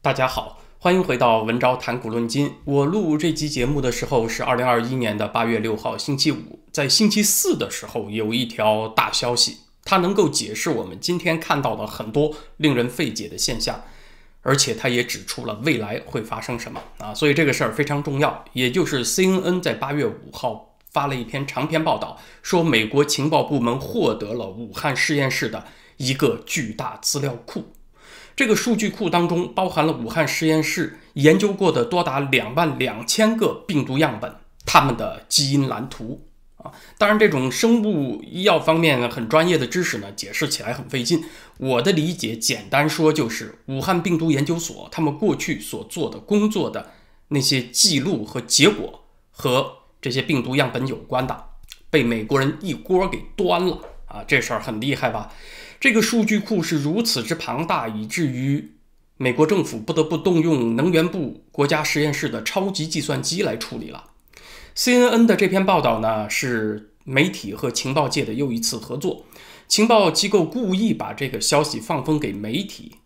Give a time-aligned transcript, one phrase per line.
[0.00, 2.54] 大家好，欢迎回到文昭谈古论今。
[2.64, 6.60] 我录这期节目的时候是二零二一年的八月六号，星期五。
[6.70, 13.82] 在星期四的时候，有一条大消息，它能够解释我们今天看到的很多令人费解的现象，
[14.42, 17.12] 而且它也指出了未来会发生什么啊！
[17.12, 18.44] 所以这个事儿非常重要。
[18.52, 25.64] 也就是 CNN 在八月五号发了一篇长篇报道，说美国情报部门获得了武汉实验室的
[25.96, 27.72] 一个巨大资料库。
[28.38, 34.32] 这个数据库当中包含了武汉实验室研究过的多达两万两千个病毒样本，
[34.64, 36.70] 它们的基因蓝图啊。
[36.96, 41.24] 当然，这种生物医药方面很专业的知识呢，解释起来很费劲。
[41.56, 46.92] 我的理解，简单说就是武汉病毒研究所他们过去所做的工作的
[47.30, 49.00] 那些记录和结果
[49.32, 51.44] 和这些病毒样本有关的，
[51.90, 54.22] 被美国人一锅给端了啊！
[54.28, 55.32] 这事儿很厉害吧？
[55.80, 58.72] 这个数据库是如此之庞大，以至于
[59.16, 64.10] 美国政府不得不动用能源部国家实验室的超级计算机来处理了。
[64.74, 69.24] CNN 的这篇报道呢，是媒体和情报界的又一次合作。
[69.68, 72.96] 情报机构故意把这个消息放风给媒体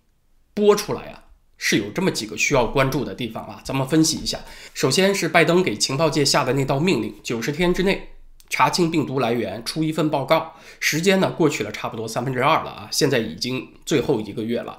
[0.54, 1.24] 播出来啊，
[1.58, 3.60] 是有这么几个需要关注的地方啊。
[3.64, 4.38] 咱们分析一下。
[4.72, 8.08] 首先是拜登给情报界下的那道命令：九十天之内。
[8.52, 10.52] 查清病毒来源，出一份报告。
[10.78, 14.78] 时间呢过去了差不多三分之二了啊，现在已经最后一个月了。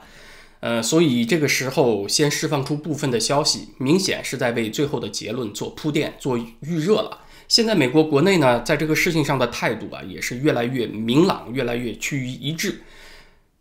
[0.60, 7.22] 呃，所以这个时候先释放出部分的消息，明显是在为最后的结论做铺垫、做预热了。
[7.48, 12.84] 现在美国国内呢，在这个事情上的态度啊，也是越来越明朗，越来越趋于一致。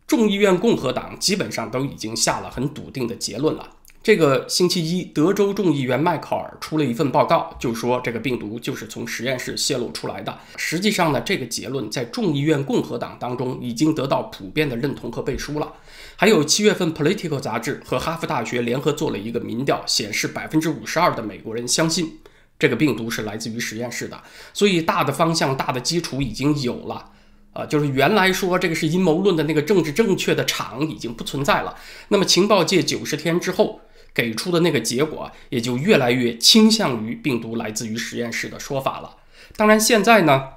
[0.07, 3.71] 众议院共和党基本上都已经下了很笃定的结论了。
[4.03, 10.37] 这个星期一，德州众议员迈克尔出了一份报告，就说这个病毒就是从实验室泄露出来的。
[10.57, 15.75] 实际上呢，这个结论在众议院共和党当中已经得到普遍的认同和背书了。
[16.17, 22.19] 还有七月份，Political 杂志和哈佛大学联合做了一个民调，显示百分之五十二的美国人相信
[22.59, 24.21] 这个病毒是来自于实验室的。
[24.53, 27.13] 所以大的方向、大的基础已经有了。
[27.53, 31.77] 啊，就是原来说这个是阴谋论的那个政治正确的场已经不存在了。
[32.09, 33.81] 那么情报界九十天之后。
[34.15, 39.17] 给出的那个结果也就越来越倾向于病毒来自于实验室的说法了。
[39.57, 40.49] 当然，现在呢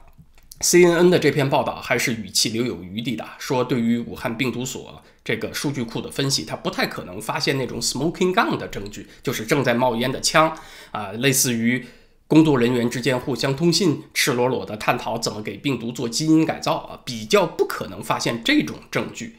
[0.59, 10.57] ，CNN 的这篇报道还是语气留有余地的，说对于武汉病毒所这个数据库的分析，它不太可能发现那种 smoking gun 的证据，就是正在冒烟的枪
[10.91, 11.85] 啊，类似于
[12.27, 19.37] 工作人员之间互相通信、赤裸裸的探讨怎么给病毒做基因改造啊，比较不可能发现这种证据。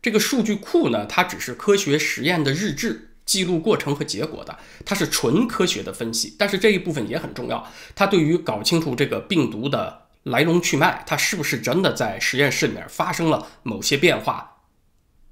[0.00, 3.08] 这个数据库呢，它只是科学实验的日志。
[3.32, 7.66] 记录过程和结果的，它是纯科学的分析，但是这一部分也很重要。
[7.94, 14.56] 它对于搞清楚这个病毒的来龙去脉，它是不是真的在实验室里面发生了某些变化，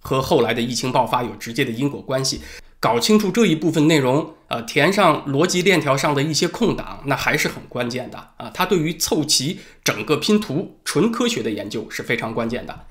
[0.01, 2.41] 和后来的疫情爆发有直接的因果关系。
[2.81, 8.51] 搞清楚这一部分内容，呃，填上逻辑链条上的一些空档，那还是很关键的啊。
[8.55, 12.87] 它对于凑齐整个拼图，纯科学的研究是非常关键的。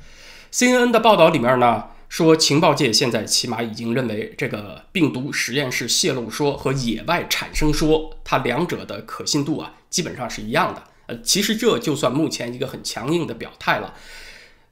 [0.53, 1.85] CNN 的报道里面呢。
[2.09, 10.83] 说情报界现在起码已经认为这个病毒实验室泄露说和野外产生说，它两者的可信度啊基本上是一样的。
[11.05, 13.93] 呃，其实这就算目前一个很强硬的表态了，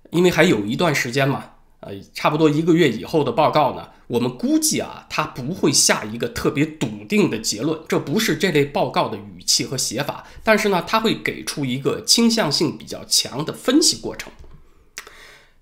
[0.10, 14.32] 因为还有一段时间嘛，呃，差不多一个月以后的报告呢，我们估计啊，它不会下一个特别笃定的结论，这不是这类报告的语气和写法，但是呢，它会给出一个倾向性比较强的分析过程。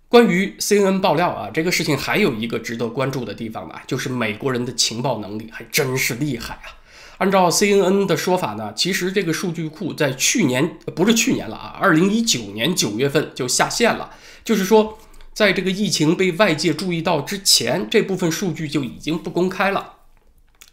[0.08, 6.78] 关于 CNN 爆料啊，这个事情还有一个值得关注的地方呢，就是美国人的情报能力还真是厉害啊。
[7.18, 14.12] 按照 CNN 的说法呢，其实这个数据库在去年不是去年了啊，二零一九年九月份就下线了。
[14.44, 15.00] 就是说，
[15.34, 19.94] 在这个疫情被外界注意到之前，这部分数据就已经不公开了。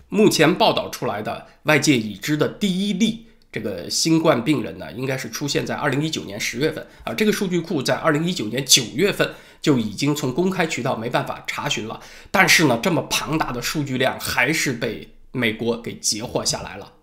[0.08, 3.28] 目前报道出来的外界已知的第一例。
[3.52, 7.12] 这个新冠病人呢，应该是出现在二零一九年十月份啊。
[7.12, 12.00] 这个数据库在二零一九年九月份就已经从公开渠道没办法查询了。
[12.30, 16.94] 但是呢，这么庞大的数据量还是被美国给截获下来了，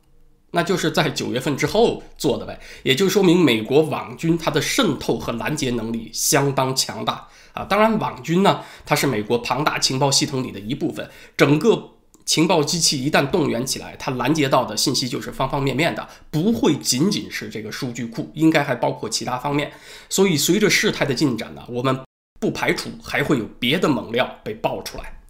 [0.50, 2.59] 那就是在九月份之后做的呗。
[2.81, 7.63] 也就说明美国网军它的渗透和拦截能力相当强大啊。
[7.63, 11.07] 当然，网军呢，它是美国庞大情报系统里的一部分，
[11.38, 11.91] 整个。
[12.29, 19.71] 情报机器一旦动员起来，它拦截到的信息就是方方面面的，不会仅仅是这个数据库，应该还包括其他方面。
[20.09, 21.99] 所以，随着事态的进展呢，我们
[22.39, 25.21] 不排除还会有别的猛料被爆出来。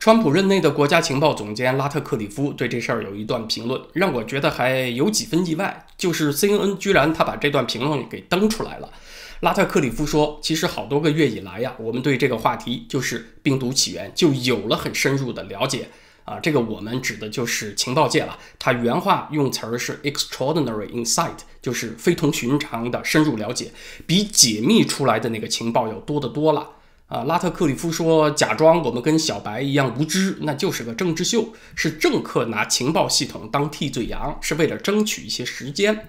[0.00, 8.90] 川普任内的国家情报总监拉特克里夫对这事儿有一段评论，让我觉得还有几分意外，就是 CNN 居然他把这段评论给登出来了。
[9.42, 15.88] 拉特克里夫说：“其实好多个月以来呀，我们对这个话题就是病毒起源就有了很深入的了解
[16.30, 16.38] 啊。
[16.40, 18.38] 这个我们指的就是情报界了。
[18.58, 23.72] 他原话用词儿是 extraordinary insight，就是非同寻常的深入了解，
[24.06, 26.70] 比解密出来的那个情报要多得多了。”
[27.10, 36.06] 啊，拉特克里夫说：“假装我们跟小白一样无知，那就是个政治秀，是政客拿情报系统当替罪羊，是为了争取一些时间。”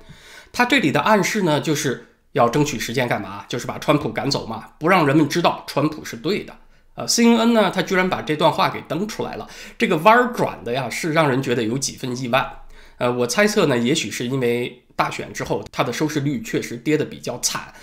[0.53, 3.43] 他这里的暗示呢，就是要争取时间干嘛？
[3.49, 6.55] 就是把川普赶走嘛，不让人们知道川普是对的。
[6.95, 12.63] 呃，CNN 呢，他居然把这段话给登出来了，这个弯儿转的呀，是让人觉得有几分意外。
[12.97, 17.73] 呃，我猜测呢，也许是因为大选之后，它的收视率确实跌得比较惨，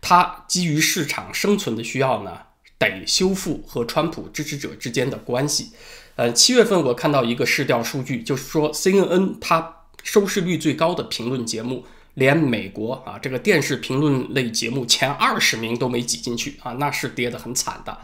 [0.00, 2.38] 它基于市场生存的需要呢。
[2.78, 5.70] 得修复和川普支持者之间的关系。
[6.16, 17.96] 呃，七月份我看到一个市调数据，就是说 CNN 它收视率最高的评论节目，连美国啊这个电视评论类节目前二十名都没挤进去啊，那是跌得很惨的。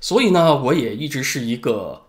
[0.00, 2.06] 所以呢，我也一直是一个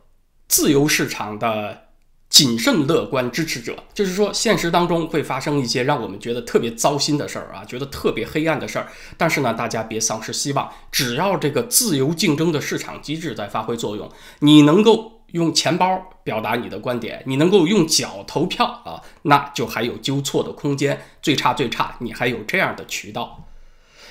[0.48, 1.86] 自由市场的。
[2.30, 8.88] 谨慎乐观支持者，就是说，现实当中会发生一些让我们觉得特别糟心的事儿啊，觉得特别黑暗的事儿。
[9.18, 14.08] 但是呢，大家别丧失希望，只要这个自由竞争的市场机制在发挥作用，
[14.42, 21.02] 你能够用钱包表达你的观点，你能够用脚投票啊，那就还有纠错的空间。
[21.24, 23.48] 最差最差，你还有这样的渠道。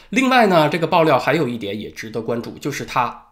[0.08, 3.27] 另外呢，这个爆料还有一点也值得关注，就是它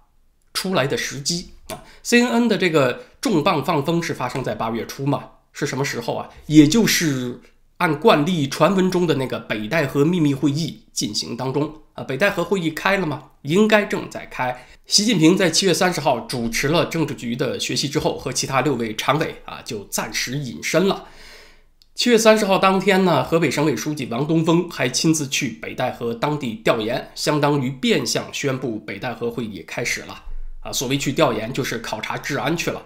[0.56, 3.02] 出来的时机啊，CNN 的这个。
[3.18, 5.30] 重磅放风是发生在八月初嘛？
[5.52, 6.30] 是什么时候啊？
[6.46, 7.40] 也就是
[7.78, 12.04] 按惯例传闻中的那个北戴河秘密会议进行当中啊。
[12.04, 13.30] 北戴河会议开了吗？
[13.42, 14.64] 应该正在开。
[14.86, 21.08] 习近平在七月三十号主持了政治局的学习之后，和其他六位常委啊就暂时隐身了。
[21.96, 30.22] 七月三十号当天呢，河北省委书记王东峰还亲自去北戴河当地调研，相当于变相宣布北戴河会议开始了
[30.66, 30.72] 啊。
[30.72, 32.82] 所谓去调研，就是考察治安去了。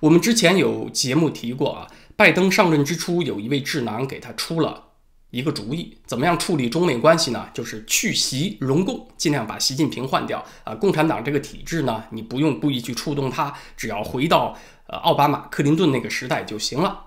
[0.00, 1.86] 我们之前有节目提过啊，
[2.16, 4.84] 拜登上任之初，有一位智囊给他出了
[5.30, 7.48] 一个主意，怎么样处理中美关系呢？
[7.52, 10.74] 就是去习融共，尽量把习近平换掉啊。
[10.74, 14.56] 共产党这个体制呢，你不用故意去触动他，只要回到
[14.86, 17.05] 呃奥巴马、克林顿那个时代就行了。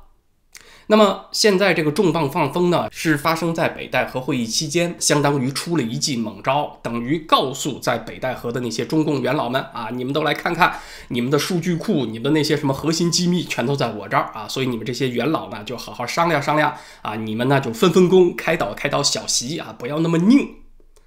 [0.91, 20.56] 那么现在这个重磅放风呢，是发生在北戴河会议期间，相当于出了一记猛招，等于告诉在北戴河的那些中共元老们啊，你们都来看看，你们的数据库、你们的那些什么核心机密，全都在我这儿啊，所以你们这些元老呢，就好好商量商量啊，你们呢就分分工，开导开导小习啊，不要那么拧。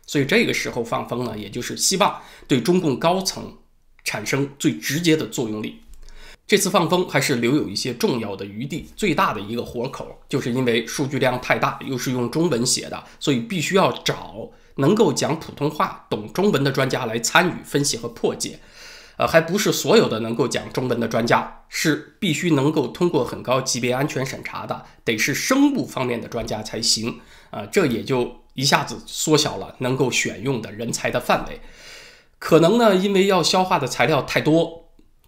[0.06, 3.56] 所以这个时候放风呢，也就是希望对中共高层
[4.04, 5.81] 产生最直接的作用力。
[6.52, 18.58] 这次放风还是留有一些重要的余地，最大的一个活口，就是因为数据量太大，又是用中文写的，所以必须要找能够讲普通话、懂中文的专家来参与分析和破解。
[19.16, 27.20] 呃，还不是所有的能够讲中文的专家，是必须能够通过很高级别安全审查的，得是生物方面的专家才行。
[27.48, 31.62] 啊，这也就一下子缩小了能够选用的人才的范围。
[32.38, 34.81] 可能呢，因为要消化的材料太多。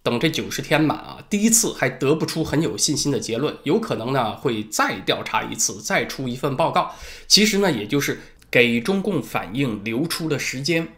[0.05, 6.95] 等这九十天满啊，第一次还得不出很有信心的结论，有可能呢会再调查一次，再出一份报告。
[7.27, 8.21] 其实呢，也就是
[8.51, 10.89] 给中共反应留出了时间。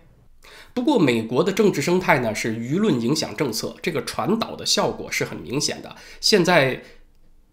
[0.75, 5.94] 不过，美国的政治生态呢是舆论影响政策，这个传导的效果是很明显的。
[6.20, 6.82] 现在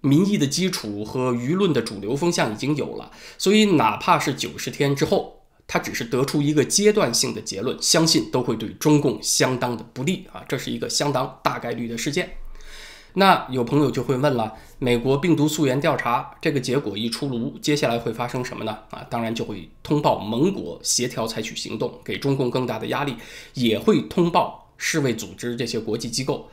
[0.02, 5.43] 民意的基础和舆论的主流风向已经有了，所以哪怕是九十天之后。
[5.68, 12.38] 他只是得出一个阶段性的结论，相信都会对中共相当的不利啊，这是一个相当大概率的事件。
[13.16, 18.80] 那有朋友就会问了，美国病毒溯源调查这个结果一出炉，接下来会发生什么呢？
[18.90, 23.16] 啊，当然就会通报盟国协调采取行动，给中共更大的压力，
[23.54, 26.50] 也会通报世卫组织这些国际机构。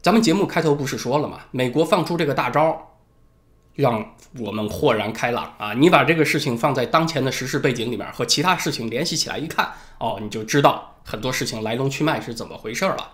[0.00, 1.40] 咱们节目开头不是说了吗？
[1.50, 2.93] 美国放出这个大招。
[3.74, 5.72] 让我们豁然开朗啊！
[5.74, 13.12] 你把这个事情放在当前的时事背景里面，和其他事情联系起来一看，哦，你就知道很多事情来龙去脉是怎么回事了。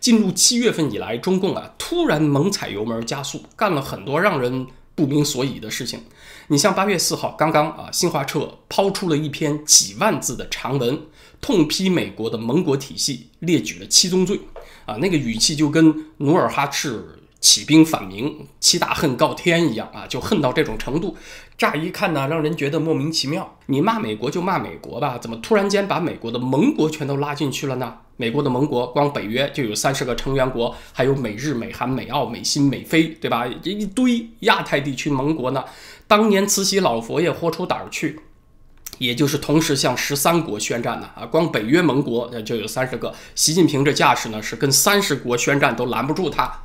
[0.00, 6.04] 进入七月份以来，中共啊突然猛踩油门加速，干了很多让人不明所以的事情。
[6.48, 11.00] 你像八月四号刚刚啊，新华社抛出了一篇几万字的长文，
[11.40, 14.38] 痛批美国的盟国体系，列举了七宗罪
[14.84, 17.18] 啊，那个语气就跟努尔哈赤。
[17.42, 21.16] 起兵反明，七大恨告天一样啊，就恨到这种程度。
[21.58, 23.58] 乍一看呢，让人觉得莫名其妙。
[23.66, 27.96] 你骂美国就骂美国吧，怎么突然间把美国的盟国全都拉进去了呢？
[28.16, 33.44] 美国的盟国光北约就有三十个成员国，还有美日、美韩、美澳、美新、美菲，对吧？
[33.60, 35.64] 这一堆亚太地区盟国呢。
[36.06, 38.20] 当年慈禧老佛爷豁出胆儿去，
[38.98, 43.12] 也就是同时向十三国宣战呢啊，光北约盟国就有三十个。
[43.34, 46.60] 习近平这架势呢，是跟三十国宣战都拦不住他。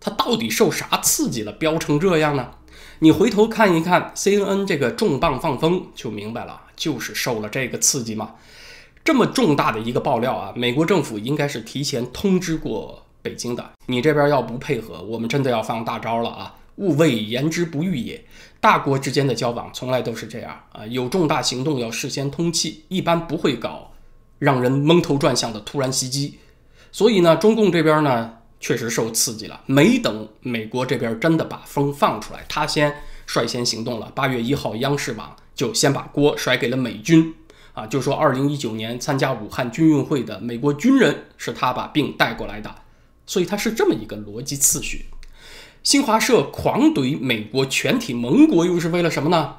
[0.00, 2.50] 他到底受啥刺激了，飙成这样呢？
[3.00, 8.36] 你回头看一看 CNN 这个重磅放风，就明白了，就是受了这个刺激嘛。
[9.04, 13.72] 这么重大的一个爆料啊，美国政府应该是提前通知过北京的。
[13.86, 16.54] 你这边要不配合，我们真的要放大招了啊！
[16.76, 18.24] 勿谓言之不预也。
[18.60, 23.92] 大国之间的交往从来都是这样啊，有重大行动要事先通气，一般不会搞
[24.38, 26.38] 让人蒙头转向的突然袭击。
[26.90, 28.32] 所以呢，中共这边呢。
[28.66, 32.92] 确实受刺激了，没等美国这边真的把风放出来，他先
[33.24, 34.10] 率先行动了。
[34.12, 37.32] 八月一号，央视网就先把锅甩给了美军，
[37.74, 42.74] 啊，就说二零一九年参加武汉军运会的美国军人是他把病带过来的，
[43.24, 45.04] 所以他是这么一个逻辑次序。
[45.84, 49.58] 新华社狂怼美国全体盟国，又是为了什么呢？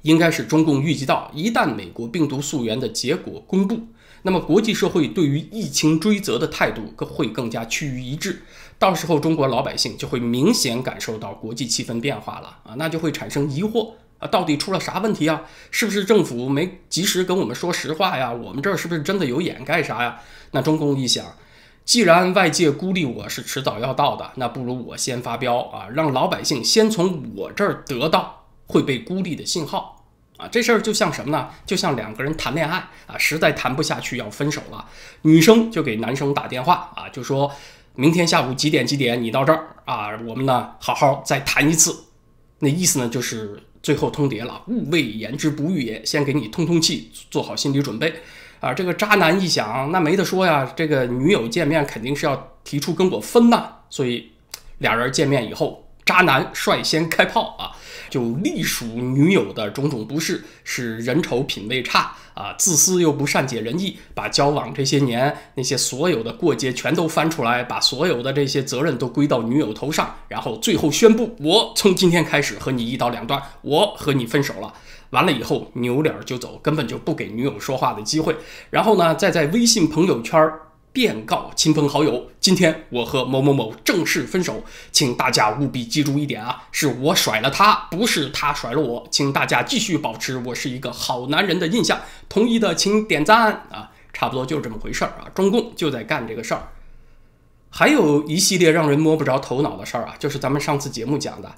[0.00, 3.88] 应该是中共预计到，一旦美国病毒溯源的结果公布。
[4.26, 8.42] 那么，国际社会对于疫情追责的态度更会更加趋于一致。
[8.76, 15.42] 到时候，中国老百姓就会明显感受到国际气氛变化了啊，那就会产生疑惑啊，到底出了啥问题啊？
[15.70, 18.32] 是不是政府没及时跟我们说实话呀？
[18.32, 20.20] 我们这儿是不是真的有掩盖啥呀？
[20.50, 21.24] 那中共一想，
[21.84, 29.95] 既然外界孤立我是迟早要到的，那不如我先发飙啊，让老百姓先从我这儿得到会被孤立的信号。
[30.36, 31.48] 啊，这事儿就像什么呢？
[31.64, 32.76] 就像两个人谈恋爱
[33.06, 34.84] 啊，实在谈不下去要分手了，
[35.22, 37.50] 女生就给男生打电话啊，就说
[37.94, 42.04] 明天下午几点几点你到这儿啊，我们呢好好再谈一次。
[42.58, 48.12] 那意思呢就是最后通牒了，勿谓言之不预也，先给你通通气，做好心理准备
[48.60, 48.74] 啊。
[48.74, 54.32] 这个渣男一想，那没得说呀，这个女友见面肯定是要提出跟我分呐，所以
[54.78, 57.72] 俩人见面以后，渣男率先开炮啊。
[58.10, 74.72] 就隶属女友的种种不是，是人丑品味差啊，自私又不善解人意，把交往这些年那些所有的过节全都翻出来，把所有的这些责任都归到女友头上，然后最后宣布我从今天开始和你一刀两断，我和你分手了。
[75.10, 78.36] 完了以后扭脸就走，根本就不给女友说话的机会。
[78.70, 80.50] 然后呢，再在微信朋友圈。
[80.96, 92.00] 便告亲朋好友，今天我和某某某正式分手，请大家务必记住一点啊，是我甩了他，不是他甩了我，请大家继续保持我是一个好男人的印象。
[92.30, 95.28] 同意的请点赞啊，差不多就是这么回事儿啊。
[95.34, 96.68] 中共就在干这个事儿，
[97.68, 101.56] 还有一系列让人摸不着头脑的事儿啊，就是咱们上次节目讲的，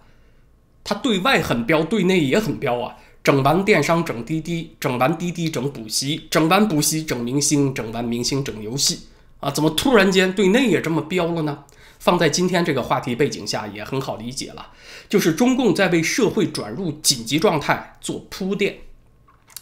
[0.82, 9.02] 他对外很彪，对内也很彪啊，整完电商整滴滴，整完滴滴整补习，整完补习整明星，整完明星整游戏。
[9.40, 11.64] 啊，怎么突然间对内也这么飙了呢？
[11.98, 14.68] 放在今天这个话题背景下也很好理解了，
[15.08, 18.78] 就是中共在为社会转入紧急状态做铺垫。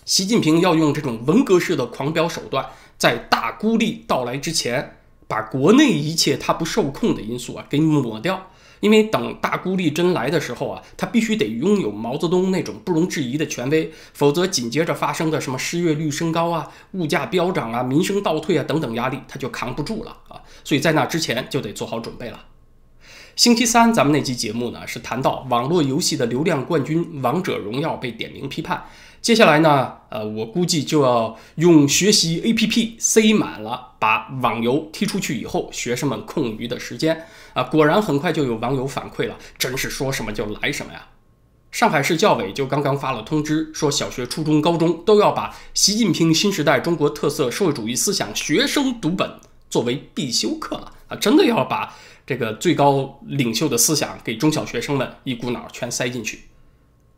[0.05, 2.67] 习近平要用这种文革式的狂飙手段，
[2.99, 8.51] 在大孤立到来之前，把国内一切他不受控的因素啊给抹掉。
[8.81, 20.41] 因为等大孤立真来的时候啊，他必须得拥有毛泽东那种不容置疑的权威，否则紧接着发生的什么失业率升高啊、物价飙涨啊、民生倒退啊等等压力，他就扛不住了啊！
[20.63, 22.45] 所以在那之前就得做好准备了。
[23.35, 28.85] 星期三咱们那期节目呢，是谈到网络游戏的流量冠军《王者荣耀》被点名批判。
[29.27, 41.09] 接下来呢，呃，我估计就要用学习 APP 塞满了，把网游踢出去以后，学生们空余的时间啊，果然很快就有网友反馈了，真是说什么就来什么呀！
[41.73, 49.29] 上海市教委就刚刚发了通知，说小学、初中、高中都要把习近平新时代中国特色社会主义思想学生读本
[49.69, 51.93] 作为必修课了啊，真的要把
[52.25, 56.43] 这个最高领袖的思想给中小学生们一股脑全塞进去。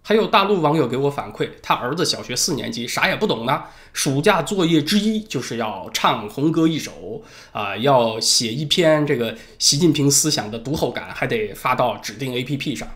[0.08, 3.64] 还有大陆网友给我反馈，他儿子小学四年级，啥也不懂呢。
[3.92, 7.22] 暑假作业之一就是要唱红歌一首，
[7.52, 12.88] 啊，要写一篇这个习近平思想的读后感，还得发到指定 APP 上，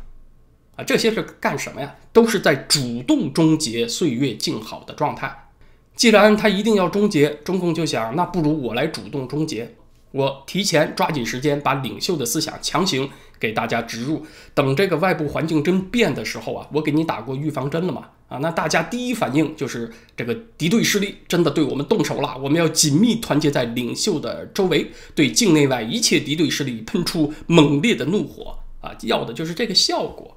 [0.74, 1.96] 啊，这些是干什么呀？
[2.14, 5.50] 都是在主动终结岁月静好的状态。
[5.94, 9.74] 既然他一定要终结，中共就想，那不如我来主动终结，
[10.12, 13.10] 我提前抓紧时间把领袖的思想强行。
[13.42, 18.10] 给大家植入，等这个外部环境真变的时候啊，我给你打过预防针了嘛？
[18.28, 28.94] 啊，那大家第一反应就是这个敌对势力真的对我们动手了，我们要紧密团结在领袖的周围，对境内外一切敌对势力喷出猛烈的怒火啊！
[29.02, 30.36] 要的就是这个效果。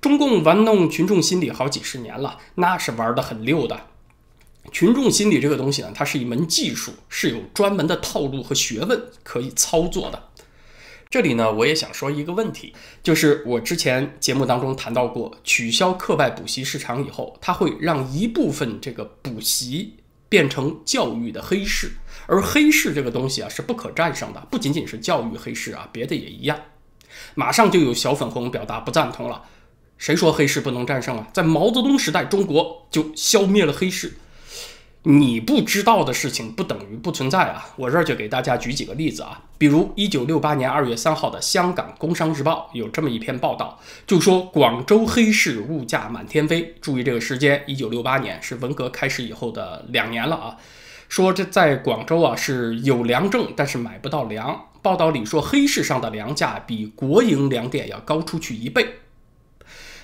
[0.00, 3.80] 中共玩弄群众心理好几十年了，那是玩的很溜的。
[4.72, 10.30] 群众心理这个东西呢，它是一门技术，是有专门的套路和学问可以操作的。
[11.08, 19.94] 这里呢，我也想说一个问题，就是我之前节目当中谈到过，取消课外补习市场以后，它会让一部分这个补习
[20.28, 21.92] 变成教育的黑市，
[22.26, 26.58] 而黑市这个东西啊是不可战胜的，不仅仅是教育黑市啊，别的也一样。
[27.36, 29.44] 马上就有小粉红表达不赞同了，
[29.96, 31.28] 谁说黑市不能战胜啊？
[31.32, 34.18] 在毛泽东时代，中国就消灭了黑市。
[35.08, 37.68] 你不知道的事情不等于不存在啊！
[37.76, 46.74] 我这儿就给大家举几个例子啊，比如一九六八年二月三号的香港《工商日报》有这么一篇报道，就说广州黑市物价满天飞。
[46.80, 50.56] 注意这个时间，一九六八年是文革开始以后的两年了啊。
[51.08, 54.70] 说这在广州啊是有粮证，但是买不到粮。
[54.82, 58.96] 报道里说黑市上的粮价比国营粮店要高出去一倍。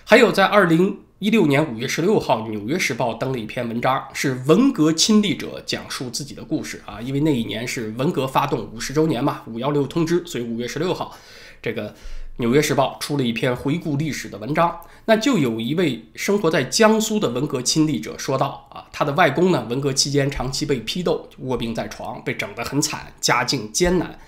[0.05, 1.01] 还有在二零。
[1.23, 7.01] 一六年五月十六号，《纽约时报》登了一篇文章，是文革亲历者讲述自己的故事啊。
[7.01, 11.17] 因为那一年是文革发动五十周年嘛，五幺六通知，所以五月十六号，
[11.63, 11.91] 这个
[12.39, 14.77] 《纽约时报》出了一篇回顾历史的文章。
[15.05, 24.19] 那就有一位生活在江苏的文革亲历者说道啊，他的外公呢，文革期间长期被批斗，卧病在床，被整得很惨，家境艰难。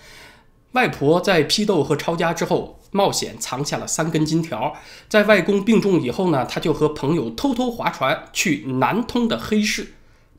[0.70, 2.78] 外婆在批斗和抄家之后。
[2.94, 4.72] 冒险藏下了三根金条，
[5.08, 9.94] 在外公病重以后呢，他就和朋友偷偷划船去南通的黑市，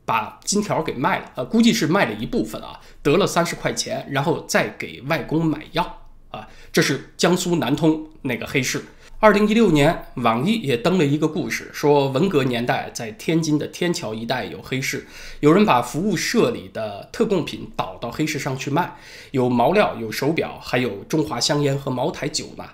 [0.06, 6.48] 把金条给卖了，呃，估计是卖了一部分啊，得了三十块钱，然后再给外公买药啊。
[6.72, 8.86] 这是江苏南通那个黑市。
[9.18, 15.06] 二零一六年，网易也登了一个故事，说文革年代在天津的天桥一带有黑市，
[15.40, 18.94] 有人把服务社里的特供品倒到黑市上去卖，
[19.30, 22.64] 有毛料、有手表，还有中华香烟和茅台酒呢。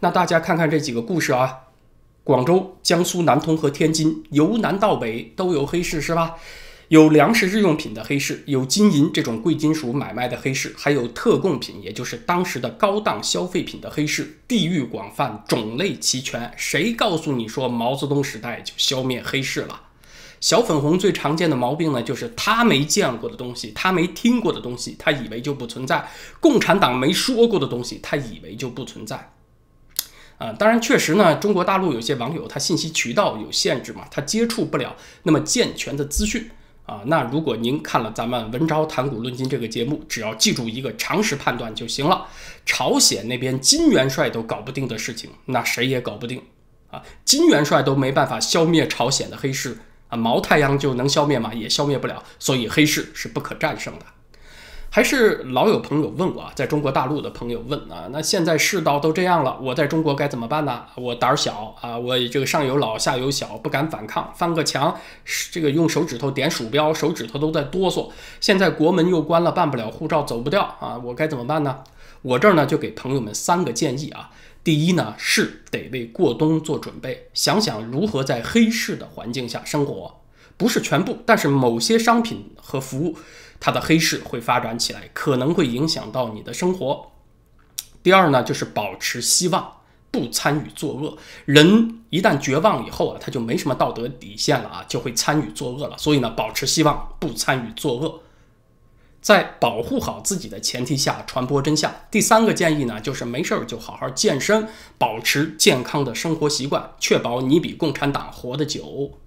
[0.00, 1.60] 那大家看看这几个故事啊，
[2.22, 6.34] 广州、江苏南通和天津，由南到北都有黑市，是吧？
[6.88, 16.48] 有粮食日用品的黑市，有金银这种贵金属买卖的黑市，还有特供品，也就是当时的高档消费品的黑市，地域广泛，种类齐全。
[16.56, 19.80] 谁告诉你说毛泽东时代就消灭黑市了？
[20.40, 25.98] 小粉红最常见的毛病呢，就是他没见过的东西，他没听过的东西，他以为就不存在；
[26.38, 29.32] 共产党没说过的东西，他以为就不存在。
[30.38, 36.48] 啊，当然，确实呢，中国大陆有些网友他信息渠道有限制嘛，他接触不了那么健全的资讯。
[36.86, 42.26] 啊，那如果您看了咱们文昭谈古论今这个节目，只要记住一个常识判断就行了。
[42.64, 46.40] 朝鲜那边金元帅都搞不定的事情，那谁也搞不定
[46.90, 47.02] 啊！
[47.24, 51.52] 金元帅都没办法消灭朝鲜的黑市啊，毛太阳就能消灭吗？
[51.52, 54.06] 也消灭不了，所以黑市是不可战胜的。
[54.88, 60.84] 还是老有朋友问我啊，在中国大陆的朋友问啊，那现在世道都这样了，我在中国该怎么办呢？
[60.94, 64.98] 我胆儿小啊，我这个上有老下有小，不敢反抗，翻个墙，
[65.50, 68.10] 这个用手指头点鼠标，手指头都在哆嗦。
[68.40, 71.80] 现在国门又关了，办不了护照，走不掉啊，我该怎么办呢？
[72.22, 74.30] 我这儿呢就给朋友们三个建议啊。
[74.64, 80.22] 第一呢是得为过冬做准备，想想如何在黑市的环境下生活，
[80.56, 83.16] 不是全部，但是某些商品和服务。
[83.58, 87.12] 它的黑市会发展起来，可能会影响到你的生活。
[88.02, 89.78] 第二呢，就是保持希望，
[90.10, 91.18] 不参与作恶。
[91.44, 95.98] 人一旦绝望以后啊，他就没什么道德底线了啊，就会参与作恶了。
[95.98, 98.20] 所以呢，保持希望，不参与作恶，
[99.20, 101.92] 在保护好自己的前提下传播真相。
[102.08, 109.18] 第三个建议呢，就是没事儿就好好健身，保持健康的生活习惯，确保你比共产党活得久。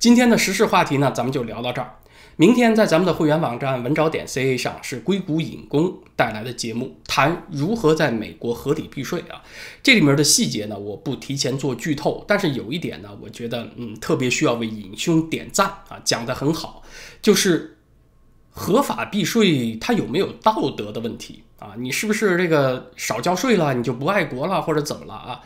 [0.00, 1.99] 今天的时事话题呢，咱们就聊到这儿。
[2.40, 9.42] 明天在咱们的会员网站文找点 ca 上是硅谷引工带来的节目，谈如何在美国合理避税啊。
[9.82, 16.82] 这里面的细节呢，我不提前做剧透，但是有一点呢，我觉得嗯特别需要为尹兄点赞啊，讲得很好，
[17.20, 17.76] 就是
[18.48, 21.74] 合法避税它有没有道德的问题啊？
[21.78, 25.40] 你是不是这个少交税了，你就不爱国了，或者怎么了啊？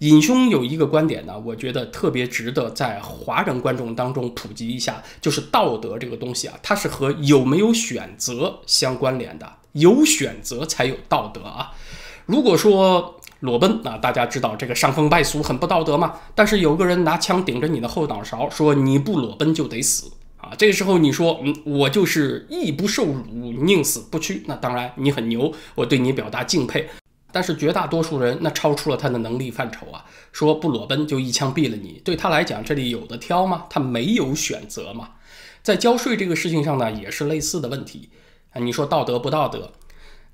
[0.00, 11.72] 尹兄有一个观点呢，我觉得特别值得在华人观众当中普及一下，就是道德这个东西啊，它是和有没有选择相关联的，有选择才有道德啊。
[12.24, 20.10] 如果说裸奔啊，大家知道这个伤风败俗很不道德嘛，但是有个人拿枪顶着你的后脑勺说你不裸奔就得死
[20.42, 23.24] 啊，这个时候你说嗯，我就是义不受辱，
[23.62, 26.88] 宁死不屈，那当然你很牛，我对你表达敬佩。
[27.32, 30.04] 但是绝大多数人那超出了他的能力范畴啊！
[30.32, 33.66] 说不裸奔就一枪毙了你，对他来讲这里有的挑吗？
[33.70, 35.10] 他没有选择嘛。
[35.62, 38.08] 在交税这个事情上呢，也是类似的问题
[38.52, 38.58] 啊。
[38.58, 39.72] 你说道德不道德？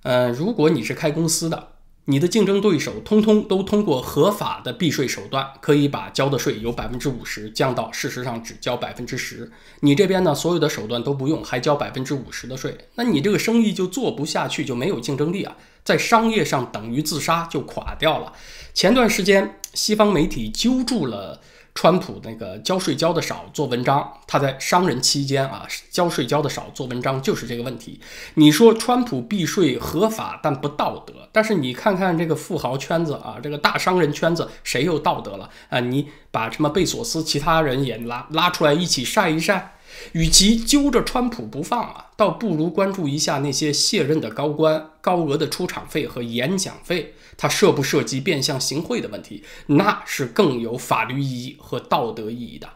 [0.05, 1.73] 呃，如果你是开公司的，
[2.09, 9.51] 你的竞争对手通通都通过合法的避税手段，可以把交的税由百分之五十降到事实上只交百分之十。
[9.81, 18.33] 你这边呢，所有的手段都不用，还交百分之五十的税，那你这个生意就做不下去，就没有竞争力啊，在商业上等于自杀，就垮掉了。
[18.73, 21.40] 前段时间，西方媒体揪住了。
[21.77, 28.01] 川普那个交税交的少做文章，他在商人期间啊交税交的少做文章就是这个问题。
[28.35, 35.79] 你说川普避税合法但不道德，但是你看看这个富豪圈子啊，这个大商人圈子谁又道德了啊？
[35.79, 39.76] 你把什么贝索斯其他人也拉拉出来一起晒一晒。
[40.12, 52.68] 与其揪着川普不放啊，倒不如关注一下那些卸任的高官高额的出场费和演讲费，他涉不涉及变相行贿的问题，那是更有法律意义和道德意义的。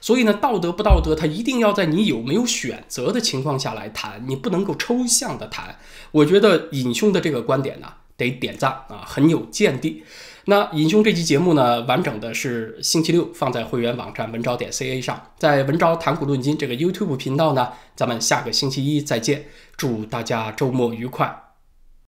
[0.00, 5.78] 所以呢，道德不道德，他一定要在你有没有选择的情况下来谈，你不能够抽象的谈。
[6.12, 10.04] 我觉得尹兄的这个观点呢，得点赞啊，很有见地。
[10.48, 21.45] 那尹兄这期节目呢，完整的是星期六放在会员网站文昭点 ca 上，在文昭谈股论金这个 YouTube 频道呢，咱们下个星期一再见，祝大家周末愉快。